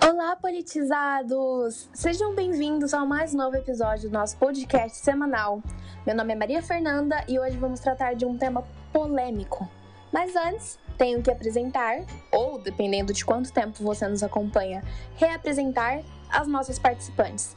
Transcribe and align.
Olá, 0.00 0.36
politizados! 0.36 1.88
Sejam 1.92 2.34
bem-vindos 2.34 2.94
ao 2.94 3.06
mais 3.06 3.34
novo 3.34 3.56
episódio 3.56 4.08
do 4.08 4.12
nosso 4.12 4.36
podcast 4.36 4.96
semanal. 4.98 5.62
Meu 6.06 6.14
nome 6.14 6.32
é 6.32 6.36
Maria 6.36 6.62
Fernanda 6.62 7.24
e 7.26 7.38
hoje 7.38 7.56
vamos 7.56 7.80
tratar 7.80 8.14
de 8.14 8.24
um 8.24 8.38
tema 8.38 8.64
polêmico. 8.92 9.68
Mas 10.12 10.34
antes, 10.36 10.78
tenho 10.96 11.22
que 11.22 11.30
apresentar, 11.30 12.04
ou 12.32 12.58
dependendo 12.58 13.12
de 13.12 13.24
quanto 13.24 13.52
tempo 13.52 13.82
você 13.82 14.06
nos 14.06 14.22
acompanha, 14.22 14.82
reapresentar 15.16 16.00
as 16.30 16.46
nossas 16.46 16.78
participantes. 16.78 17.54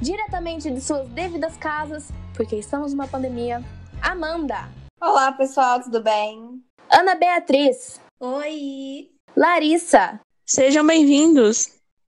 Diretamente 0.00 0.70
de 0.70 0.80
suas 0.80 1.08
devidas 1.08 1.56
casas, 1.56 2.10
porque 2.34 2.56
estamos 2.56 2.92
numa 2.92 3.06
pandemia, 3.06 3.62
Amanda. 4.02 4.68
Olá, 5.00 5.30
pessoal, 5.32 5.82
tudo 5.82 6.02
bem? 6.02 6.62
Ana 6.90 7.14
Beatriz. 7.14 8.00
Oi! 8.18 9.10
Larissa. 9.36 10.18
Sejam 10.48 10.86
bem-vindos! 10.86 11.70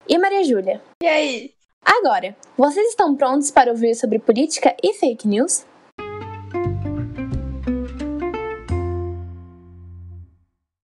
E 0.08 0.18
Maria 0.18 0.44
Júlia. 0.44 0.82
E 1.04 1.06
aí? 1.06 1.54
Agora, 1.86 2.36
vocês 2.58 2.90
estão 2.90 3.16
prontos 3.16 3.52
para 3.52 3.70
ouvir 3.70 3.94
sobre 3.94 4.18
política 4.18 4.76
e 4.82 4.92
fake 4.96 5.28
news? 5.28 5.64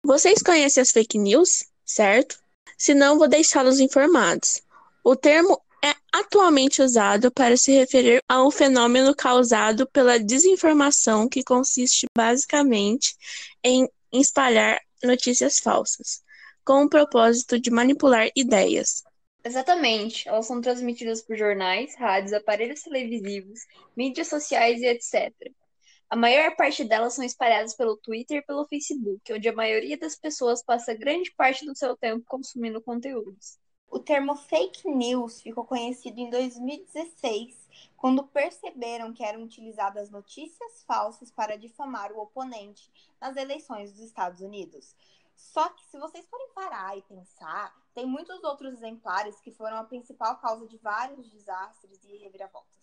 Vocês 0.04 0.40
conhecem 0.40 0.80
as 0.80 0.92
fake 0.92 1.18
news, 1.18 1.64
certo? 1.84 2.38
Se 2.78 2.94
não, 2.94 3.18
vou 3.18 3.26
deixá-los 3.26 3.80
informados. 3.80 4.62
O 5.02 5.16
termo 5.16 5.60
é 5.84 5.96
atualmente 6.12 6.80
usado 6.80 7.32
para 7.32 7.56
se 7.56 7.72
referir 7.72 8.22
a 8.28 8.40
um 8.46 8.52
fenômeno 8.52 9.16
causado 9.16 9.84
pela 9.88 10.16
desinformação 10.16 11.28
que 11.28 11.42
consiste 11.42 12.06
basicamente 12.16 13.16
em 13.64 13.90
espalhar 14.12 14.80
notícias 15.02 15.58
falsas 15.58 16.22
com 16.64 16.84
o 16.84 16.88
propósito 16.88 17.60
de 17.60 17.70
manipular 17.70 18.28
ideias. 18.36 19.02
Exatamente, 19.44 20.28
elas 20.28 20.46
são 20.46 20.60
transmitidas 20.60 21.20
por 21.20 21.36
jornais, 21.36 21.96
rádios, 21.96 22.32
aparelhos 22.32 22.82
televisivos, 22.82 23.60
mídias 23.96 24.28
sociais 24.28 24.80
e 24.80 24.86
etc. 24.86 25.32
A 26.08 26.14
maior 26.14 26.54
parte 26.56 26.84
delas 26.84 27.14
são 27.14 27.24
espalhadas 27.24 27.74
pelo 27.74 27.96
Twitter 27.96 28.38
e 28.38 28.42
pelo 28.42 28.66
Facebook, 28.66 29.32
onde 29.32 29.48
a 29.48 29.52
maioria 29.54 29.98
das 29.98 30.14
pessoas 30.14 30.62
passa 30.62 30.94
grande 30.94 31.32
parte 31.32 31.64
do 31.64 31.76
seu 31.76 31.96
tempo 31.96 32.24
consumindo 32.28 32.82
conteúdos. 32.82 33.58
O 33.90 33.98
termo 33.98 34.36
fake 34.36 34.88
news 34.88 35.40
ficou 35.40 35.64
conhecido 35.64 36.18
em 36.18 36.30
2016, 36.30 37.56
quando 37.96 38.24
perceberam 38.24 39.12
que 39.12 39.24
eram 39.24 39.42
utilizadas 39.42 40.10
notícias 40.10 40.84
falsas 40.86 41.30
para 41.30 41.56
difamar 41.56 42.12
o 42.12 42.20
oponente 42.20 42.90
nas 43.20 43.36
eleições 43.36 43.92
dos 43.92 44.00
Estados 44.02 44.40
Unidos. 44.40 44.94
Só 45.34 45.68
que 45.70 45.84
se 45.86 45.98
vocês 45.98 46.26
forem 46.28 46.52
parar 46.54 46.96
e 46.96 47.02
pensar, 47.02 47.74
tem 47.94 48.06
muitos 48.06 48.42
outros 48.42 48.74
exemplares 48.74 49.40
que 49.40 49.50
foram 49.50 49.76
a 49.76 49.84
principal 49.84 50.38
causa 50.40 50.66
de 50.66 50.78
vários 50.78 51.28
desastres 51.30 52.02
e 52.04 52.16
reviravoltas. 52.16 52.82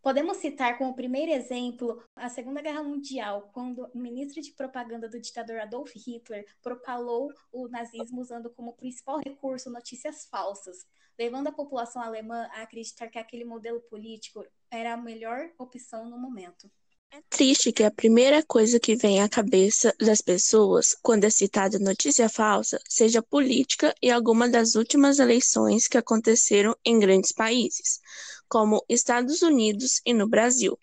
Podemos 0.00 0.36
citar 0.36 0.78
como 0.78 0.94
primeiro 0.94 1.32
exemplo 1.32 2.02
a 2.14 2.28
Segunda 2.28 2.62
Guerra 2.62 2.82
Mundial, 2.82 3.50
quando 3.52 3.90
o 3.92 3.98
ministro 3.98 4.40
de 4.40 4.52
propaganda 4.52 5.08
do 5.08 5.20
ditador 5.20 5.58
Adolf 5.60 5.92
Hitler 5.94 6.46
propalou 6.62 7.32
o 7.52 7.68
nazismo 7.68 8.20
usando 8.20 8.48
como 8.48 8.74
principal 8.74 9.18
recurso 9.18 9.70
notícias 9.70 10.24
falsas, 10.24 10.86
levando 11.18 11.48
a 11.48 11.52
população 11.52 12.00
alemã 12.00 12.48
a 12.52 12.62
acreditar 12.62 13.08
que 13.08 13.18
aquele 13.18 13.44
modelo 13.44 13.80
político 13.80 14.46
era 14.70 14.94
a 14.94 14.96
melhor 14.96 15.50
opção 15.58 16.08
no 16.08 16.16
momento. 16.16 16.70
É 17.10 17.22
triste 17.30 17.72
que 17.72 17.82
a 17.82 17.90
primeira 17.90 18.42
coisa 18.42 18.78
que 18.78 18.94
vem 18.94 19.22
à 19.22 19.28
cabeça 19.28 19.94
das 19.98 20.20
pessoas 20.20 20.94
quando 21.02 21.24
é 21.24 21.30
citada 21.30 21.78
notícia 21.78 22.28
falsa 22.28 22.78
seja 22.86 23.22
política 23.22 23.94
e 24.02 24.10
alguma 24.10 24.46
das 24.48 24.74
últimas 24.74 25.18
eleições 25.18 25.88
que 25.88 25.96
aconteceram 25.96 26.76
em 26.84 26.98
grandes 26.98 27.32
países, 27.32 28.00
como 28.46 28.84
Estados 28.88 29.40
Unidos 29.40 30.02
e 30.04 30.12
no 30.12 30.28
Brasil. 30.28 30.78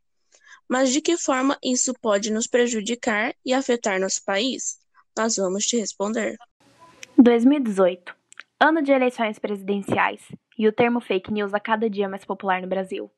Mas 0.68 0.92
de 0.92 1.00
que 1.00 1.16
forma 1.16 1.60
isso 1.64 1.94
pode 1.94 2.32
nos 2.32 2.48
prejudicar 2.48 3.36
e 3.46 3.54
afetar 3.54 4.00
nosso 4.00 4.24
país? 4.26 4.80
Nós 5.16 5.36
vamos 5.36 5.66
te 5.66 5.78
responder. 5.78 6.38
2018 7.18 8.16
ano 8.60 8.82
de 8.82 8.92
eleições 8.92 9.38
presidenciais 9.38 10.22
e 10.58 10.68
o 10.68 10.74
termo 10.74 11.00
fake 11.00 11.32
news 11.32 11.54
a 11.54 11.60
cada 11.60 11.88
dia 11.88 12.10
mais 12.10 12.26
popular 12.26 12.62
no 12.62 12.68
Brasil 12.68 13.12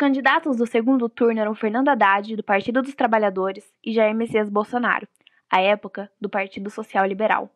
candidatos 0.00 0.56
do 0.56 0.66
segundo 0.66 1.10
turno 1.10 1.40
eram 1.40 1.54
Fernando 1.54 1.90
Haddad, 1.90 2.34
do 2.34 2.42
Partido 2.42 2.80
dos 2.80 2.94
Trabalhadores, 2.94 3.70
e 3.84 3.92
Jair 3.92 4.14
Messias 4.14 4.48
Bolsonaro, 4.48 5.06
à 5.50 5.60
época 5.60 6.10
do 6.18 6.26
Partido 6.26 6.70
Social 6.70 7.04
Liberal. 7.04 7.50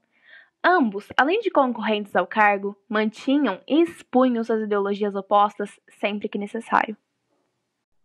Ambos, 0.63 1.09
além 1.17 1.41
de 1.41 1.51
concorrentes 1.51 2.15
ao 2.15 2.27
cargo, 2.27 2.77
mantinham 2.87 3.63
e 3.67 3.81
expunham 3.81 4.45
suas 4.45 4.63
ideologias 4.63 5.15
opostas 5.15 5.71
sempre 5.99 6.29
que 6.29 6.37
necessário. 6.37 6.95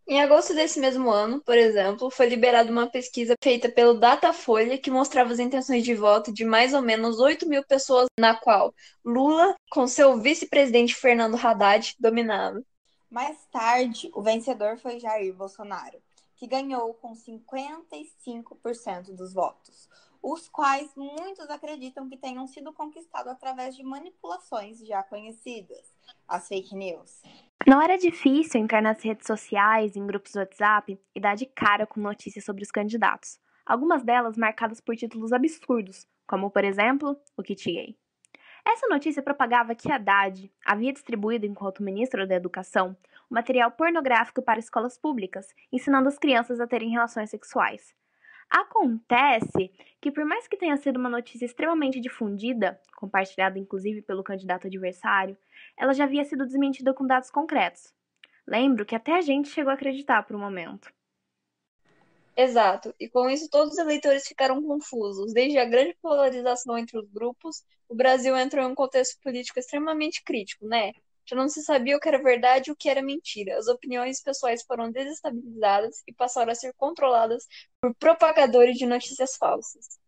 Em 0.08 0.22
agosto 0.22 0.54
desse 0.54 0.80
mesmo 0.80 1.10
ano, 1.10 1.42
por 1.44 1.58
exemplo, 1.58 2.10
foi 2.10 2.26
liberada 2.26 2.72
uma 2.72 2.90
pesquisa 2.90 3.34
feita 3.42 3.68
pelo 3.68 4.00
Datafolha 4.00 4.78
que 4.78 4.90
mostrava 4.90 5.34
as 5.34 5.38
intenções 5.38 5.84
de 5.84 5.94
voto 5.94 6.32
de 6.32 6.46
mais 6.46 6.72
ou 6.72 6.80
menos 6.80 7.20
8 7.20 7.46
mil 7.46 7.62
pessoas, 7.62 8.06
na 8.18 8.34
qual 8.34 8.74
Lula, 9.04 9.54
com 9.70 9.86
seu 9.86 10.18
vice-presidente 10.18 10.94
Fernando 10.94 11.36
Haddad, 11.36 11.94
dominava. 12.00 12.62
Mais 13.10 13.44
tarde, 13.46 14.08
o 14.14 14.22
vencedor 14.22 14.78
foi 14.78 15.00
Jair 15.00 15.34
Bolsonaro, 15.34 16.00
que 16.36 16.46
ganhou 16.46 16.94
com 16.94 17.12
55% 17.12 19.16
dos 19.16 19.34
votos, 19.34 19.88
os 20.22 20.48
quais 20.48 20.94
muitos 20.94 21.50
acreditam 21.50 22.08
que 22.08 22.16
tenham 22.16 22.46
sido 22.46 22.72
conquistados 22.72 23.32
através 23.32 23.74
de 23.74 23.82
manipulações 23.82 24.78
já 24.86 25.02
conhecidas, 25.02 25.92
as 26.28 26.46
fake 26.46 26.76
news. 26.76 27.20
Não 27.66 27.82
era 27.82 27.98
difícil 27.98 28.60
entrar 28.60 28.80
nas 28.80 29.02
redes 29.02 29.26
sociais, 29.26 29.96
em 29.96 30.06
grupos 30.06 30.30
do 30.32 30.38
WhatsApp 30.38 30.96
e 31.12 31.20
dar 31.20 31.34
de 31.34 31.46
cara 31.46 31.88
com 31.88 31.98
notícias 32.00 32.44
sobre 32.44 32.62
os 32.62 32.70
candidatos, 32.70 33.40
algumas 33.66 34.04
delas 34.04 34.36
marcadas 34.36 34.80
por 34.80 34.94
títulos 34.94 35.32
absurdos, 35.32 36.06
como 36.28 36.48
por 36.48 36.62
exemplo, 36.64 37.20
o 37.36 37.42
Kit 37.42 37.72
Gay. 37.72 37.99
Essa 38.72 38.86
notícia 38.86 39.20
propagava 39.20 39.74
que 39.74 39.90
Haddad 39.90 40.48
havia 40.64 40.92
distribuído, 40.92 41.44
enquanto 41.44 41.82
ministro 41.82 42.24
da 42.24 42.36
Educação, 42.36 42.96
material 43.28 43.72
pornográfico 43.72 44.40
para 44.40 44.60
escolas 44.60 44.96
públicas, 44.96 45.52
ensinando 45.72 46.06
as 46.06 46.16
crianças 46.16 46.60
a 46.60 46.68
terem 46.68 46.90
relações 46.90 47.30
sexuais. 47.30 47.92
Acontece 48.48 49.72
que, 50.00 50.12
por 50.12 50.24
mais 50.24 50.46
que 50.46 50.56
tenha 50.56 50.76
sido 50.76 51.00
uma 51.00 51.08
notícia 51.08 51.44
extremamente 51.44 52.00
difundida, 52.00 52.80
compartilhada 52.94 53.58
inclusive 53.58 54.02
pelo 54.02 54.22
candidato 54.22 54.68
adversário, 54.68 55.36
ela 55.76 55.92
já 55.92 56.04
havia 56.04 56.24
sido 56.24 56.46
desmentida 56.46 56.94
com 56.94 57.04
dados 57.04 57.28
concretos. 57.28 57.92
Lembro 58.46 58.86
que 58.86 58.94
até 58.94 59.16
a 59.16 59.20
gente 59.20 59.48
chegou 59.48 59.72
a 59.72 59.74
acreditar 59.74 60.22
por 60.22 60.36
um 60.36 60.40
momento. 60.40 60.92
Exato, 62.36 62.94
e 62.98 63.08
com 63.08 63.28
isso 63.28 63.50
todos 63.50 63.74
os 63.74 63.78
eleitores 63.78 64.26
ficaram 64.26 64.62
confusos. 64.62 65.32
Desde 65.32 65.58
a 65.58 65.64
grande 65.64 65.96
polarização 66.00 66.78
entre 66.78 66.98
os 66.98 67.08
grupos, 67.10 67.62
o 67.88 67.94
Brasil 67.94 68.36
entrou 68.36 68.64
em 68.64 68.72
um 68.72 68.74
contexto 68.74 69.20
político 69.20 69.58
extremamente 69.58 70.22
crítico, 70.22 70.66
né? 70.66 70.92
Já 71.26 71.36
não 71.36 71.48
se 71.48 71.62
sabia 71.62 71.96
o 71.96 72.00
que 72.00 72.08
era 72.08 72.22
verdade 72.22 72.70
e 72.70 72.72
o 72.72 72.76
que 72.76 72.88
era 72.88 73.02
mentira. 73.02 73.58
As 73.58 73.68
opiniões 73.68 74.20
pessoais 74.20 74.62
foram 74.62 74.90
desestabilizadas 74.90 76.02
e 76.06 76.12
passaram 76.12 76.50
a 76.50 76.54
ser 76.54 76.72
controladas 76.74 77.46
por 77.80 77.94
propagadores 77.94 78.76
de 78.76 78.86
notícias 78.86 79.36
falsas. 79.36 80.00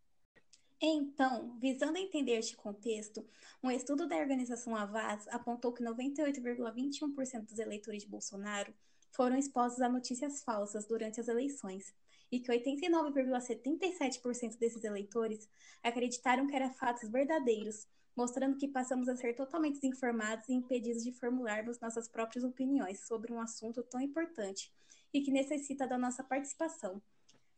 Então, 0.81 1.57
visando 1.61 1.97
entender 1.97 2.39
este 2.39 2.57
contexto, 2.57 3.25
um 3.63 3.71
estudo 3.71 4.09
da 4.09 4.17
organização 4.17 4.75
Avaz 4.75 5.29
apontou 5.29 5.73
que 5.73 5.85
98,21% 5.85 7.47
dos 7.47 7.59
eleitores 7.61 8.03
de 8.03 8.09
Bolsonaro 8.09 8.75
foram 9.13 9.37
expostos 9.37 9.83
a 9.83 9.89
notícias 9.89 10.43
falsas 10.43 10.85
durante 10.87 11.21
as 11.21 11.29
eleições, 11.29 11.95
e 12.31 12.41
que 12.41 12.51
89,77% 12.51 14.59
desses 14.59 14.83
eleitores 14.83 15.49
acreditaram 15.83 16.47
que 16.47 16.57
eram 16.57 16.73
fatos 16.73 17.11
verdadeiros, 17.11 17.87
mostrando 18.17 18.57
que 18.57 18.69
passamos 18.69 19.07
a 19.09 19.17
ser 19.17 19.35
totalmente 19.35 19.81
desinformados 19.81 20.49
e 20.49 20.55
impedidos 20.55 21.05
de 21.05 21.13
formularmos 21.13 21.79
nossas 21.81 22.09
próprias 22.09 22.43
opiniões 22.43 23.07
sobre 23.07 23.31
um 23.33 23.41
assunto 23.41 23.83
tão 23.83 24.01
importante 24.01 24.73
e 25.13 25.21
que 25.21 25.31
necessita 25.31 25.87
da 25.87 25.99
nossa 25.99 26.25
participação. 26.25 27.03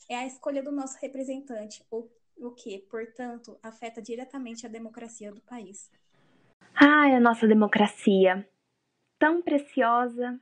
É 0.08 0.16
a 0.16 0.26
escolha 0.26 0.62
do 0.62 0.72
nosso 0.72 0.98
representante, 1.00 1.84
o, 1.90 2.08
o 2.36 2.50
que, 2.50 2.78
portanto, 2.90 3.58
afeta 3.62 4.02
diretamente 4.02 4.66
a 4.66 4.68
democracia 4.68 5.32
do 5.32 5.40
país. 5.40 5.90
Ai, 6.74 7.14
a 7.14 7.20
nossa 7.20 7.46
democracia! 7.46 8.46
Tão 9.18 9.40
preciosa, 9.40 10.38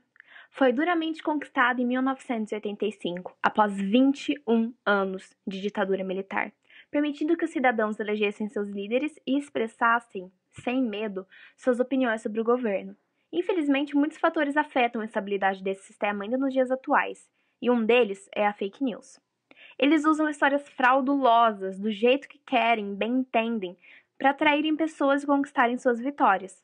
foi 0.53 0.71
duramente 0.71 1.23
conquistada 1.23 1.81
em 1.81 1.87
1985, 1.87 3.37
após 3.43 3.75
21 3.75 4.75
anos 4.85 5.35
de 5.47 5.61
ditadura 5.63 6.05
militar, 6.05 6.53
permitindo 6.91 7.37
que 7.39 7.47
os 7.47 7.51
cidadãos 7.51 7.99
elegessem 7.99 8.49
seus 8.49 8.69
líderes 8.69 9.19
e 9.27 9.39
expressassem, 9.39 10.31
sem 10.63 10.83
medo, 10.83 11.27
suas 11.57 11.81
opiniões 11.81 12.21
sobre 12.21 12.39
o 12.39 12.45
governo. 12.45 12.95
Infelizmente, 13.33 13.97
muitos 13.97 14.19
fatores 14.19 14.55
afetam 14.55 15.01
a 15.01 15.07
estabilidade 15.07 15.65
desse 15.65 15.85
sistema 15.85 16.23
ainda 16.23 16.37
nos 16.37 16.53
dias 16.53 16.71
atuais, 16.71 17.27
e 17.61 17.71
um 17.71 17.83
deles 17.83 18.29
é 18.35 18.47
a 18.47 18.53
fake 18.53 18.85
news. 18.85 19.19
Eles 19.79 20.05
usam 20.05 20.29
histórias 20.29 20.69
fraudulosas, 20.69 21.79
do 21.79 21.91
jeito 21.91 22.29
que 22.29 22.39
querem, 22.39 22.95
bem 22.95 23.21
entendem, 23.21 23.75
para 24.19 24.31
atraírem 24.31 24.77
pessoas 24.77 25.23
e 25.23 25.27
conquistarem 25.27 25.79
suas 25.79 25.99
vitórias. 25.99 26.63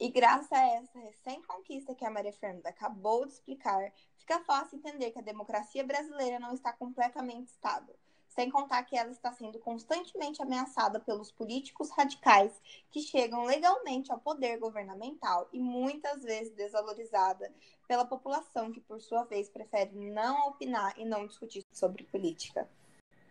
E 0.00 0.08
graças 0.10 0.52
a 0.52 0.64
essa 0.64 0.96
recém-conquista 1.00 1.92
que 1.92 2.04
a 2.04 2.10
Maria 2.10 2.32
Fernanda 2.32 2.68
acabou 2.68 3.26
de 3.26 3.32
explicar, 3.32 3.92
fica 4.16 4.38
fácil 4.44 4.78
entender 4.78 5.10
que 5.10 5.18
a 5.18 5.22
democracia 5.22 5.82
brasileira 5.82 6.38
não 6.38 6.54
está 6.54 6.72
completamente 6.72 7.48
estável. 7.48 7.96
Sem 8.28 8.48
contar 8.48 8.84
que 8.84 8.96
ela 8.96 9.10
está 9.10 9.32
sendo 9.32 9.58
constantemente 9.58 10.40
ameaçada 10.40 11.00
pelos 11.00 11.32
políticos 11.32 11.90
radicais 11.90 12.52
que 12.92 13.00
chegam 13.00 13.42
legalmente 13.42 14.12
ao 14.12 14.20
poder 14.20 14.58
governamental 14.60 15.48
e 15.52 15.58
muitas 15.58 16.22
vezes 16.22 16.54
desvalorizada 16.54 17.52
pela 17.88 18.04
população 18.04 18.70
que, 18.70 18.80
por 18.80 19.00
sua 19.00 19.24
vez, 19.24 19.48
prefere 19.48 19.96
não 19.96 20.46
opinar 20.46 20.96
e 20.96 21.04
não 21.04 21.26
discutir 21.26 21.66
sobre 21.72 22.04
política. 22.04 22.70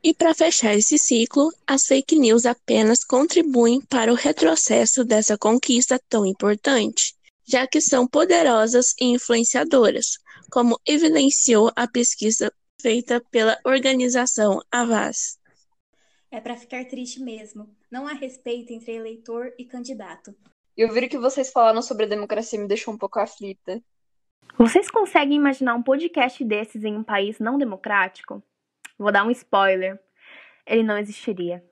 E 0.03 0.13
para 0.13 0.33
fechar 0.33 0.75
esse 0.75 0.97
ciclo, 0.97 1.51
as 1.65 1.85
fake 1.85 2.17
news 2.17 2.45
apenas 2.45 3.03
contribuem 3.03 3.81
para 3.81 4.11
o 4.11 4.15
retrocesso 4.15 5.03
dessa 5.03 5.38
conquista 5.38 5.99
tão 6.07 6.25
importante, 6.25 7.15
já 7.45 7.65
que 7.65 7.81
são 7.81 8.07
poderosas 8.07 8.94
e 8.99 9.05
influenciadoras, 9.05 10.17
como 10.51 10.79
evidenciou 10.85 11.71
a 11.75 11.88
pesquisa 11.88 12.51
feita 12.79 13.21
pela 13.31 13.57
organização 13.65 14.61
Avaz. 14.71 15.38
É 16.29 16.39
para 16.39 16.57
ficar 16.57 16.85
triste 16.85 17.21
mesmo. 17.21 17.69
Não 17.89 18.07
há 18.07 18.13
respeito 18.13 18.71
entre 18.71 18.94
eleitor 18.94 19.53
e 19.57 19.65
candidato. 19.65 20.35
E 20.75 20.85
ouvir 20.85 21.05
o 21.05 21.09
que 21.09 21.17
vocês 21.17 21.51
falaram 21.51 21.81
sobre 21.81 22.05
a 22.05 22.09
democracia 22.09 22.59
me 22.59 22.67
deixou 22.67 22.94
um 22.94 22.97
pouco 22.97 23.19
aflita. 23.19 23.81
Vocês 24.57 24.91
conseguem 24.91 25.38
imaginar 25.38 25.75
um 25.75 25.81
podcast 25.81 26.44
desses 26.44 26.83
em 26.83 26.95
um 26.95 27.03
país 27.03 27.39
não 27.39 27.57
democrático? 27.57 28.44
Vou 28.97 29.11
dar 29.11 29.25
um 29.25 29.31
spoiler. 29.31 29.99
Ele 30.65 30.83
não 30.83 30.97
existiria. 30.97 31.63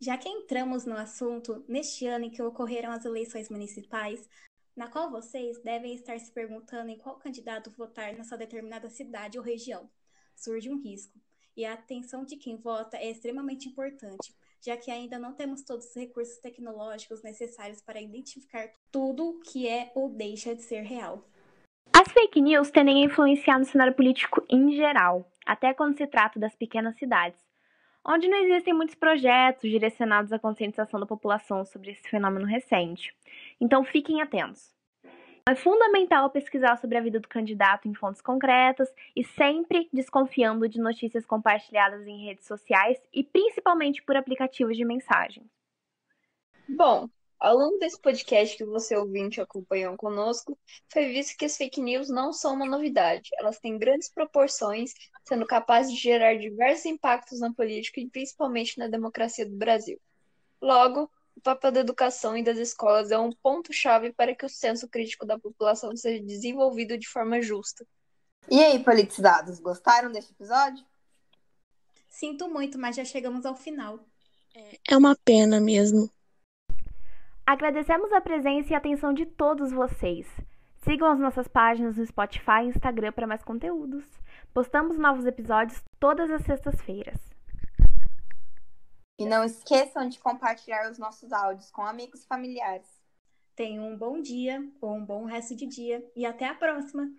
Já 0.00 0.18
que 0.18 0.28
entramos 0.28 0.84
no 0.84 0.96
assunto, 0.96 1.64
neste 1.68 2.06
ano 2.06 2.24
em 2.24 2.30
que 2.30 2.42
ocorreram 2.42 2.90
as 2.90 3.04
eleições 3.04 3.48
municipais, 3.48 4.28
na 4.74 4.88
qual 4.88 5.10
vocês 5.10 5.62
devem 5.62 5.94
estar 5.94 6.18
se 6.18 6.32
perguntando 6.32 6.90
em 6.90 6.98
qual 6.98 7.16
candidato 7.16 7.70
votar 7.70 8.12
nessa 8.12 8.36
determinada 8.36 8.90
cidade 8.90 9.38
ou 9.38 9.44
região, 9.44 9.88
surge 10.34 10.68
um 10.68 10.80
risco. 10.80 11.20
E 11.56 11.64
a 11.64 11.74
atenção 11.74 12.24
de 12.24 12.36
quem 12.36 12.56
vota 12.56 12.96
é 12.96 13.10
extremamente 13.10 13.68
importante, 13.68 14.34
já 14.60 14.76
que 14.76 14.90
ainda 14.90 15.18
não 15.18 15.34
temos 15.34 15.62
todos 15.62 15.86
os 15.86 15.94
recursos 15.94 16.38
tecnológicos 16.38 17.22
necessários 17.22 17.80
para 17.80 18.00
identificar 18.00 18.72
tudo 18.90 19.38
que 19.44 19.68
é 19.68 19.92
ou 19.94 20.08
deixa 20.08 20.54
de 20.54 20.62
ser 20.62 20.80
real. 20.82 21.28
As 21.92 22.10
fake 22.10 22.40
news 22.40 22.70
tendem 22.70 23.02
a 23.02 23.06
influenciar 23.06 23.58
no 23.58 23.64
cenário 23.64 23.94
político 23.94 24.44
em 24.48 24.72
geral, 24.72 25.31
até 25.46 25.74
quando 25.74 25.96
se 25.96 26.06
trata 26.06 26.38
das 26.38 26.54
pequenas 26.54 26.96
cidades, 26.96 27.40
onde 28.04 28.28
não 28.28 28.38
existem 28.38 28.74
muitos 28.74 28.94
projetos 28.94 29.70
direcionados 29.70 30.32
à 30.32 30.38
conscientização 30.38 30.98
da 30.98 31.06
população 31.06 31.64
sobre 31.64 31.92
esse 31.92 32.08
fenômeno 32.08 32.46
recente. 32.46 33.14
Então 33.60 33.84
fiquem 33.84 34.20
atentos. 34.20 34.72
É 35.48 35.56
fundamental 35.56 36.30
pesquisar 36.30 36.76
sobre 36.76 36.96
a 36.96 37.00
vida 37.00 37.18
do 37.18 37.26
candidato 37.26 37.88
em 37.88 37.94
fontes 37.94 38.22
concretas 38.22 38.88
e 39.14 39.24
sempre 39.24 39.88
desconfiando 39.92 40.68
de 40.68 40.80
notícias 40.80 41.26
compartilhadas 41.26 42.06
em 42.06 42.24
redes 42.24 42.46
sociais 42.46 42.96
e 43.12 43.24
principalmente 43.24 44.02
por 44.02 44.16
aplicativos 44.16 44.76
de 44.76 44.84
mensagem. 44.84 45.44
Bom, 46.68 47.08
ao 47.42 47.56
longo 47.56 47.76
desse 47.76 48.00
podcast 48.00 48.56
que 48.56 48.64
você 48.64 48.96
ouvinte 48.96 49.40
acompanhou 49.40 49.96
conosco, 49.96 50.56
foi 50.88 51.08
visto 51.08 51.36
que 51.36 51.44
as 51.44 51.56
fake 51.56 51.82
news 51.82 52.08
não 52.08 52.32
são 52.32 52.54
uma 52.54 52.64
novidade. 52.64 53.30
Elas 53.36 53.58
têm 53.58 53.76
grandes 53.76 54.08
proporções, 54.08 54.92
sendo 55.24 55.44
capazes 55.44 55.92
de 55.92 56.00
gerar 56.00 56.38
diversos 56.38 56.86
impactos 56.86 57.40
na 57.40 57.52
política 57.52 58.00
e 58.00 58.08
principalmente 58.08 58.78
na 58.78 58.86
democracia 58.86 59.44
do 59.44 59.56
Brasil. 59.56 60.00
Logo, 60.60 61.10
o 61.36 61.40
papel 61.40 61.72
da 61.72 61.80
educação 61.80 62.36
e 62.36 62.44
das 62.44 62.58
escolas 62.58 63.10
é 63.10 63.18
um 63.18 63.32
ponto-chave 63.42 64.12
para 64.12 64.36
que 64.36 64.46
o 64.46 64.48
senso 64.48 64.88
crítico 64.88 65.26
da 65.26 65.36
população 65.36 65.96
seja 65.96 66.22
desenvolvido 66.22 66.96
de 66.96 67.08
forma 67.08 67.42
justa. 67.42 67.84
E 68.48 68.62
aí, 68.62 68.78
politizados, 68.78 69.58
gostaram 69.58 70.12
deste 70.12 70.30
episódio? 70.30 70.84
Sinto 72.08 72.48
muito, 72.48 72.78
mas 72.78 72.94
já 72.94 73.04
chegamos 73.04 73.44
ao 73.44 73.56
final. 73.56 73.98
É 74.88 74.96
uma 74.96 75.16
pena 75.24 75.60
mesmo. 75.60 76.08
Agradecemos 77.44 78.12
a 78.12 78.20
presença 78.20 78.72
e 78.72 78.76
atenção 78.76 79.12
de 79.12 79.26
todos 79.26 79.72
vocês. 79.72 80.28
Sigam 80.84 81.08
as 81.10 81.18
nossas 81.18 81.48
páginas 81.48 81.96
no 81.96 82.06
Spotify 82.06 82.62
e 82.62 82.68
Instagram 82.68 83.12
para 83.12 83.26
mais 83.26 83.42
conteúdos. 83.42 84.04
Postamos 84.54 84.96
novos 84.96 85.26
episódios 85.26 85.82
todas 85.98 86.30
as 86.30 86.42
sextas-feiras. 86.42 87.18
E 89.18 89.26
não 89.26 89.44
esqueçam 89.44 90.08
de 90.08 90.18
compartilhar 90.18 90.90
os 90.90 90.98
nossos 90.98 91.32
áudios 91.32 91.70
com 91.70 91.82
amigos 91.82 92.22
e 92.22 92.26
familiares. 92.26 92.88
Tenham 93.56 93.88
um 93.88 93.96
bom 93.96 94.20
dia 94.20 94.64
ou 94.80 94.94
um 94.94 95.04
bom 95.04 95.24
resto 95.24 95.54
de 95.54 95.66
dia 95.66 96.04
e 96.16 96.24
até 96.24 96.46
a 96.48 96.54
próxima! 96.54 97.10